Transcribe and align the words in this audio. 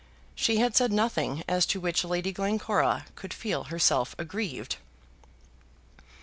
She 0.33 0.57
had 0.57 0.75
said 0.75 0.91
nothing 0.91 1.43
as 1.47 1.63
to 1.67 1.79
which 1.79 2.03
Lady 2.03 2.31
Glencora 2.31 3.05
could 3.15 3.31
feel 3.35 3.65
herself 3.65 4.15
aggrieved. 4.17 4.77